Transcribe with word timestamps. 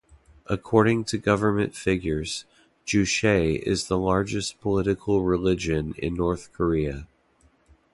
According 0.47 1.03
to 1.03 1.19
government 1.19 1.75
figures, 1.75 2.45
Juche 2.87 3.59
is 3.61 3.85
the 3.87 3.99
largest 3.99 4.59
political 4.59 5.21
religion 5.21 5.93
in 5.99 6.15
North 6.15 6.51
Korea. 6.53 7.05